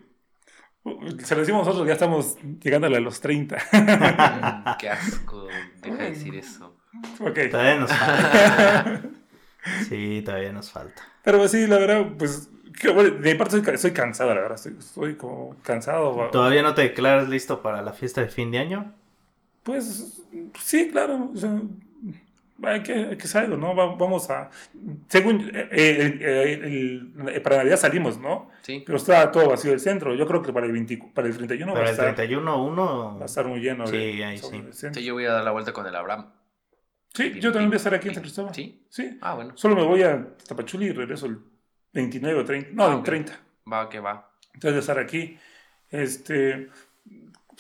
[0.83, 3.55] uh, Se lo decimos nosotros, ya estamos llegándole a los 30.
[3.55, 5.47] Mm, Qué asco.
[5.81, 6.75] Deja de decir eso.
[7.19, 7.39] ok.
[7.51, 9.01] Todavía nos falta.
[9.89, 11.01] Sí, todavía nos falta.
[11.23, 12.49] Pero pues, sí, la verdad, pues.
[12.79, 14.55] que, bueno, de mi parte soy, estoy cansado, la verdad.
[14.55, 16.29] Estoy, estoy como cansado.
[16.31, 18.93] ¿Todavía no te declaras listo para la fiesta de fin de año?
[19.63, 20.23] Pues
[20.61, 21.31] sí, claro.
[21.33, 21.59] O sea,
[22.63, 23.75] hay que, hay que hacerlo, ¿no?
[23.75, 24.49] Va- Vamos a.
[25.07, 25.51] Según.
[25.53, 28.49] eh, eh, el- para Navidad salimos, ¿no?
[28.61, 28.83] Sí.
[28.85, 30.15] Pero está todo vacío el centro.
[30.15, 32.63] Yo creo que para el, 20 para el 31 va Para a, el estar, 31
[32.63, 33.85] uno va a estar muy lleno.
[33.87, 34.63] Sí, de- ahí sí.
[34.81, 34.93] el.
[34.93, 36.31] Sí, yo voy a dar la vuelta con el Abraham.
[37.13, 38.53] Sí, yo también voy a estar aquí en San Cristóbal.
[38.53, 38.85] ¿Sí?
[38.89, 39.17] Sí.
[39.21, 39.53] Ah, bueno.
[39.55, 41.39] Solo me voy a Tapachuli y regreso el
[41.93, 42.69] 29 o 30.
[42.73, 43.05] No, Ah, el ok.
[43.05, 43.39] 30.
[43.71, 44.29] Va que va.
[44.53, 45.37] Entonces de estar aquí.
[45.89, 46.69] Este.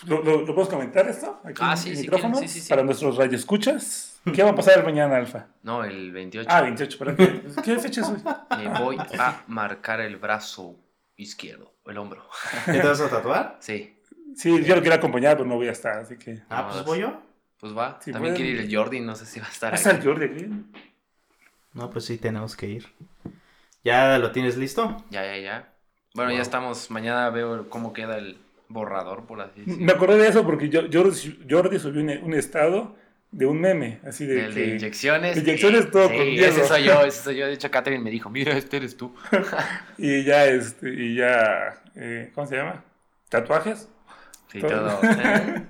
[0.05, 1.39] ¿Lo, lo, lo puedes comentar esto?
[1.43, 2.69] Aquí Ah, en sí, el sí micrófono, sí, sí, sí.
[2.69, 4.16] Para nuestros radioescuchas.
[4.33, 5.47] ¿Qué va a pasar mañana, Alfa?
[5.63, 6.49] No, el 28.
[6.51, 6.97] Ah, 28.
[6.99, 7.41] ¿para qué?
[7.63, 8.17] ¿Qué fecha es hoy?
[8.57, 10.75] Me voy a marcar el brazo
[11.15, 12.27] izquierdo, el hombro.
[12.65, 13.57] ¿Qué te vas a tatuar?
[13.59, 13.93] Sí.
[14.35, 16.41] Sí, yo lo quiero acompañar, pero no voy a estar, así que.
[16.49, 17.21] Ah, pues es- voy yo.
[17.59, 17.97] Pues va.
[18.01, 18.35] Sí, También pueden.
[18.51, 19.99] quiere ir el Jordi, no sé si va a estar ¿Hasta aquí.
[19.99, 20.47] el Jordi aquí?
[21.73, 22.85] No, pues sí, tenemos que ir.
[23.83, 25.03] ¿Ya lo tienes listo?
[25.09, 25.73] Ya, ya, ya.
[26.13, 26.41] Bueno, ya Wow.
[26.43, 26.91] estamos.
[26.91, 28.37] Mañana veo cómo queda el
[28.69, 29.93] borrador, por así Me decirlo.
[29.93, 32.95] acordé de eso porque yo, Jordi, Jordi subió un, un estado
[33.31, 34.45] de un meme, así de.
[34.45, 35.37] El que- de inyecciones.
[35.37, 37.47] Inyecciones todo sí, con ese soy yo, ese soy yo.
[37.47, 39.13] De hecho, Catherine me dijo, mira, este eres tú.
[39.97, 41.81] Y ya, este, y ya.
[41.95, 42.83] eh, ¿Cómo se llama?
[43.29, 43.89] ¿Tatuajes?
[44.51, 44.69] Sí, Todo.
[44.99, 45.01] todo.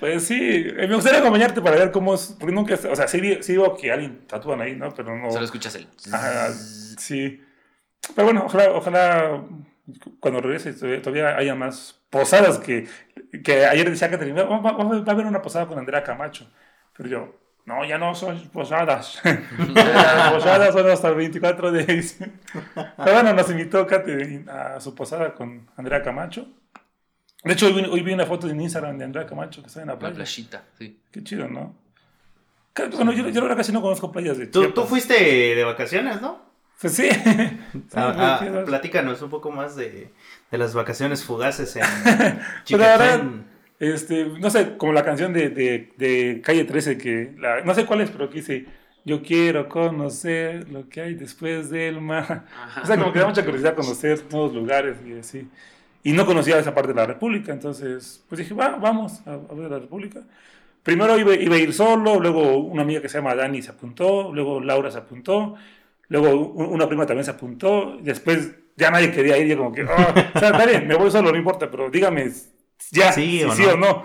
[0.00, 2.36] Pues sí, eh, me gustaría acompañarte para ver cómo es.
[2.38, 2.74] Porque nunca.
[2.74, 4.94] O sea, sí, sí veo que alguien tatúan ahí, ¿no?
[4.94, 5.30] Pero no.
[5.30, 5.88] Solo escuchas el.
[6.12, 7.42] Ajá, sí.
[8.14, 9.44] Pero bueno, ojalá, ojalá
[10.20, 12.86] cuando regrese todavía- todavía haya más posadas que,
[13.44, 16.50] que ayer decía Catherine, va, va- va- va a haber una posada con Andrea Camacho.
[16.96, 17.34] Pero yo,
[17.66, 19.20] No, ya no son posadas.
[19.74, 22.38] Las posadas son hasta el 24 de diciembre.
[22.74, 26.46] Pero bueno, nos invitó Kate a su posada con Andrea Camacho.
[27.44, 29.82] De hecho, hoy vi, hoy vi una foto en Instagram de Andrea Camacho que está
[29.82, 30.14] en la La playa.
[30.14, 30.98] playita, sí.
[31.12, 31.76] Qué chido, ¿no?
[32.96, 34.74] Bueno, yo, yo la verdad casi no conozco playas de Tú, Chiapas.
[34.74, 35.14] tú fuiste
[35.54, 36.47] de vacaciones, ¿no?
[36.80, 37.08] Pues sí.
[37.94, 40.14] Ah, ah, platícanos un poco más de,
[40.50, 41.84] de las vacaciones fugaces en
[42.64, 43.46] Chiquetén.
[43.78, 47.86] este, no sé, como la canción de, de, de Calle 13, que la, no sé
[47.86, 48.66] cuál es, pero que dice,
[49.04, 52.46] yo quiero conocer lo que hay después del mar.
[52.82, 55.50] O sea, como que da mucha curiosidad conocer nuevos lugares y así.
[56.02, 59.54] Y no conocía esa parte de la República, entonces, pues dije, va, vamos a, a
[59.54, 60.22] ver la República.
[60.82, 64.32] Primero iba, iba a ir solo, luego una amiga que se llama Dani se apuntó,
[64.32, 65.54] luego Laura se apuntó,
[66.08, 70.30] luego una prima también se apuntó, después ya nadie quería ir, yo como que, "Ah,
[70.34, 72.30] o sea, bien, me voy solo, no importa, pero dígame
[72.90, 73.72] ya, Sí si o sí no.
[73.72, 74.04] o no.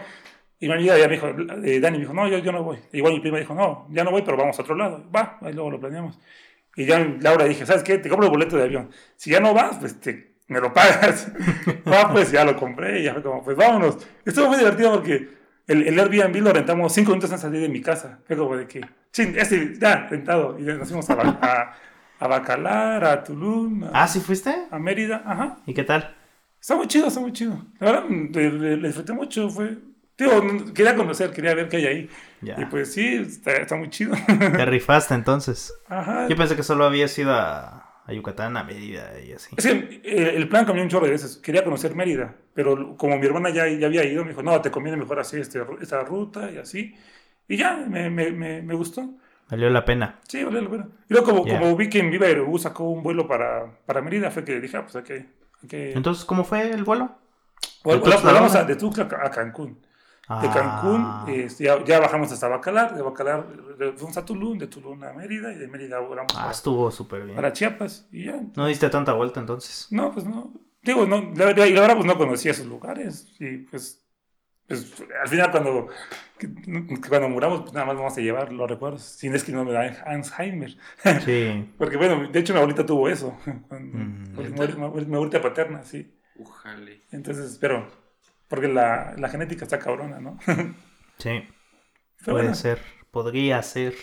[0.59, 2.79] Y mi amiga ya me dijo, eh, Dani me dijo, no, yo, yo no voy.
[2.93, 5.03] Igual mi prima dijo, no, ya no voy, pero vamos a otro lado.
[5.13, 6.17] Va, ahí luego lo planeamos.
[6.75, 7.97] Y ya Laura dije, ¿sabes qué?
[7.97, 8.89] Te compro el boleto de avión.
[9.17, 11.31] Si ya no vas, pues te, me lo pagas.
[11.87, 13.97] Va, pues ya lo compré y ya fue como, pues vámonos.
[14.25, 15.27] Estuvo muy divertido porque
[15.67, 18.19] el, el Airbnb lo rentamos cinco minutos antes de salir de mi casa.
[18.25, 20.57] Fue como de que, chin, este, ya, rentado.
[20.57, 21.75] Y nos fuimos a, a,
[22.19, 24.53] a Bacalar, a Tulum, a, Ah, ¿sí fuiste?
[24.71, 25.21] a Mérida.
[25.25, 25.57] Ajá.
[25.65, 26.15] ¿Y qué tal?
[26.59, 27.65] Está muy chido, está muy chido.
[27.79, 29.49] La verdad, le, le- le disfruté mucho.
[29.49, 29.77] Fue,
[30.19, 32.09] no- quería conocer, quería ver qué hay ahí.
[32.41, 32.55] Ya.
[32.61, 34.13] Y pues sí, está, está muy chido.
[34.27, 35.73] Te rifaste entonces.
[35.87, 36.27] Ajá.
[36.29, 39.53] Yo pensé que solo habías ido a, a Yucatán, a Mérida y así.
[39.57, 41.35] Es que eh, el plan cambió un chorro de veces.
[41.37, 44.71] Quería conocer Mérida, pero como mi hermana ya, ya había ido, me dijo, no, te
[44.71, 46.95] conviene mejor así este, esta ruta y así.
[47.47, 49.09] Y ya, me, me, me, me gustó.
[49.49, 50.19] Valió la pena.
[50.27, 50.87] Sí, vale la pena.
[51.09, 51.59] Y luego como, Ya.
[51.59, 54.77] como vi que en Viva Aerobús sacó un vuelo para, para Mérida, fue que dije,
[54.77, 55.03] ah, pues hay
[55.67, 57.11] que- Entonces, ¿cómo fue el vuelo?
[57.83, 59.73] Vol- ¿de volamos a- de Tuxtla a Cancún.
[59.75, 59.87] De
[60.29, 63.45] Ah, Cancún, este, ya, ya bajamos hasta Bacalar, de Bacalar
[63.79, 66.89] eh, fuimos a Tulum, de Tulum a Mérida y de Mérida volamos ah, para, estuvo
[66.91, 67.35] súper bien.
[67.35, 68.41] para Chiapas y ya.
[68.55, 69.87] No diste tanta vuelta entonces.
[69.91, 70.53] No, pues no.
[70.81, 74.01] Digo, no, la, verdad- y la verdad pues no conocía esos lugares y pues,
[74.67, 75.87] pues al final cuando,
[76.37, 76.53] que-
[77.01, 79.63] que cuando muramos pues nada más vamos a llevar los recuerdos, sin es que no
[79.65, 80.75] me da Alzheimer.
[81.25, 81.69] Sí.
[81.77, 84.33] Porque bueno, de hecho mi abuelita tuvo eso, cuando- Mm.
[84.33, 86.17] mi abuelita- mi abuelita paterna, sí.
[86.35, 87.01] Ujale.
[87.11, 87.87] Entonces, pero,
[88.47, 90.39] porque la, la genética está cabrona, ¿no?
[91.17, 91.29] Sí.
[92.17, 92.55] Pero Puede bueno.
[92.55, 92.79] ser.
[93.11, 93.93] Podría ser.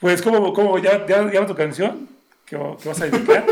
[0.00, 2.08] Pues, ¿cómo, cómo ya, ya, ya tu canción?
[2.44, 3.44] ¿Qué, va- qué vas a dedicar?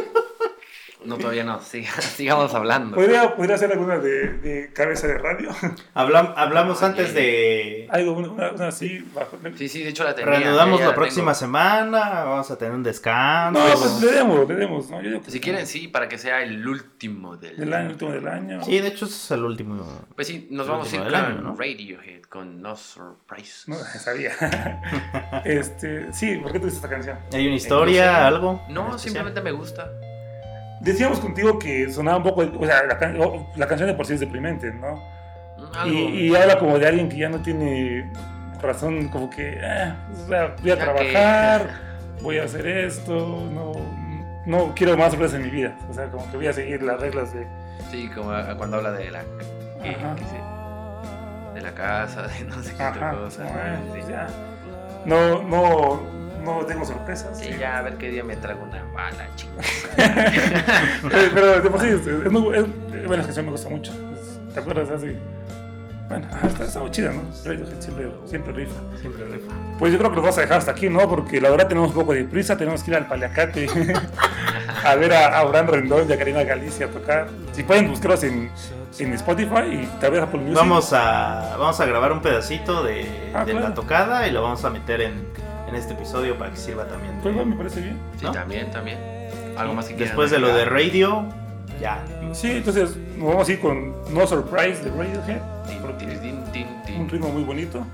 [1.05, 1.61] No, todavía no.
[1.63, 2.97] siga- sigamos hablando.
[2.97, 5.51] ¿Podría, ¿Podría hacer alguna de, de cabeza de radio?
[5.95, 7.87] Hablam- hablamos antes de.
[7.91, 9.39] Algo, una, una- así, bajo.
[9.57, 10.31] Sí, sí, de hecho la tenía.
[10.39, 11.35] Reanudamos la la próxima tengo.
[11.35, 12.25] semana.
[12.25, 13.61] Vamos a tener un descanso.
[13.61, 14.91] No, pues le demos, le demos.
[14.91, 15.03] ¿no?
[15.03, 18.63] Yo Si quieren, sí, para que sea el último del, Del año, último del año.
[18.65, 19.85] Sí, de hecho, es el último.
[20.15, 21.57] Pues sí, nos vamos a ir con año, ¿no?
[21.57, 23.69] Radiohead, con No Surprises.
[23.69, 24.33] No, sabía.
[25.45, 27.19] este, sí, ¿por qué tuviste esta canción?
[27.33, 28.25] ¿Hay una historia, No sé.
[28.25, 28.63] algo?
[28.71, 29.91] No, simplemente me gusta.
[30.85, 33.17] Decíamos contigo que sonaba un poco, o sea, la, can-
[33.57, 34.97] la canción de por sí es deprimente, ¿no?
[35.57, 35.99] Mm, Algo.
[35.99, 38.11] Y, y habla como de alguien que ya no tiene
[38.61, 41.71] corazón, como que, ah, o sea, voy a Ya trabajar,
[42.23, 43.15] voy a hacer esto,
[43.53, 43.73] no,
[44.47, 45.75] no quiero más sorpresas en mi vida.
[45.91, 47.47] O sea, como que voy a seguir las reglas de...
[47.91, 49.21] Sí, como cuando habla de la.
[49.83, 50.37] que- que sí,
[51.55, 53.45] de la casa, de no sé qué otra Ajá, cosa.
[53.45, 54.01] como, ah, sí.
[54.11, 54.27] ya.
[55.05, 56.01] No, no,
[56.45, 57.39] no tengo sorpresas.
[57.39, 59.65] Sí, ya a ver qué día me traigo una bala, chicos.
[59.97, 62.67] Eh, Pero de por sí, es, es muy es-
[63.07, 63.93] bueno, la canción me gusta mucho.
[63.93, 64.89] Es- ¿Te acuerdas?
[64.91, 65.17] Así.
[66.09, 67.23] Bueno, está, está muy chida, ¿no?
[67.33, 67.67] Siempre,
[68.27, 68.75] siempre rifa.
[69.01, 69.53] Siempre rifa.
[69.79, 71.09] Pues yo creo que lo vamos a dejar hasta aquí, ¿no?
[71.09, 73.67] Porque la verdad tenemos un poco de prisa, tenemos que ir al Paliacate
[74.85, 77.29] a ver a Abraham Rendón y a Karina Galicia a tocar.
[77.53, 78.51] Si pueden buscarlos en,
[78.99, 80.57] en Spotify y tal vez Apple Music.
[80.57, 83.69] Vamos a, vamos a grabar un pedacito de, Ah, de claro.
[83.71, 85.27] la tocada y lo vamos a meter en,
[85.75, 87.17] en este episodio para que sirva también.
[87.17, 87.99] de- Pues bueno, me parece bien.
[88.19, 88.33] Sí, ¿No?
[88.33, 88.99] también, también.
[89.57, 91.27] Algo más que Después de lo de radio,
[91.81, 92.05] ya.
[92.33, 95.41] Sí, entonces nos vamos a ir con No Surprise de Radiohead.
[96.99, 97.85] Un ritmo muy bonito.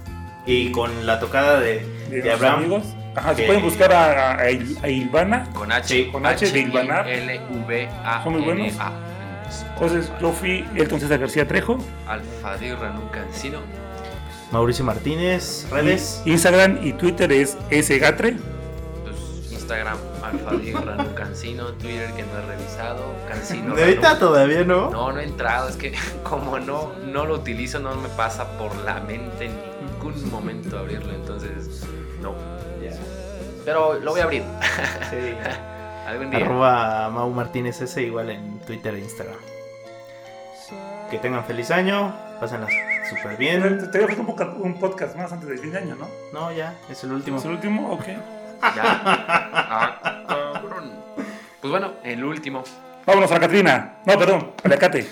[0.47, 2.59] Y con la tocada de, De, de Abraham.
[2.61, 2.83] amigos.
[3.15, 5.49] Ajá, que- pueden buscar a, a, Il- a Ilvana.
[5.55, 5.89] Con H.
[5.89, 7.09] Sí, con H de Ilvanar.
[7.09, 8.73] L V A Son muy buenos.
[9.75, 11.79] Entonces yo fui Elton César García Trejo.
[12.07, 13.59] Alfadir Ranuca Encino.
[14.53, 16.23] Mauricio Martínez, redes.
[16.25, 18.37] Y Instagram y Twitter es sgatre.
[19.05, 21.67] Pues, Instagram, Alfadir Ranuca Encino.
[21.75, 23.15] Twitter que no he revisado.
[23.29, 23.75] Cancino.
[23.77, 24.91] De ahorita todavía no.
[24.91, 28.75] No, no he entrado, es que como no, no lo utilizo, no me pasa por
[28.79, 29.53] la mente en
[29.87, 31.85] ningún momento abrirlo, entonces
[32.21, 32.35] no.
[32.83, 32.91] Ya.
[33.65, 34.43] Pero lo voy a abrir
[35.11, 35.17] Sí.
[36.09, 36.45] algún día.
[36.45, 39.37] Arroba Mau Martínez S igual en Twitter e Instagram.
[41.09, 42.13] Que tengan feliz año.
[42.41, 42.67] Pásenla
[43.11, 43.91] Súper bien.
[43.91, 46.09] Te, te un, un podcast más antes del fin de año, ¿no?
[46.33, 47.39] No, ya, es el último.
[47.39, 47.91] ¿Es el último?
[47.93, 48.07] Ok.
[48.07, 49.01] Ya.
[49.05, 50.93] Ah, cabrón.
[51.61, 52.63] Pues bueno, el último.
[53.07, 53.97] Vámonos a la Catrina.
[54.07, 55.11] No, perdón, a la Cate.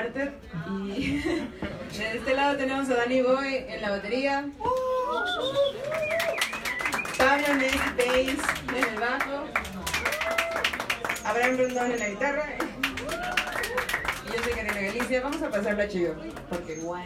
[0.00, 1.18] Y
[1.98, 4.48] de este lado tenemos a Danny Boy en la batería.
[7.18, 9.44] Pablo Ness Bass en el bajo.
[11.26, 12.46] Abraham Rondón en la guitarra.
[14.24, 15.20] Y yo soy Karina Galicia.
[15.20, 16.14] Vamos a pasarla chido.
[16.48, 17.04] Porque guay.